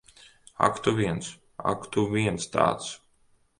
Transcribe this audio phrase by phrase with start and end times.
[0.67, 1.27] Ak tu viens.
[1.73, 2.91] Ak, tu viens tāds!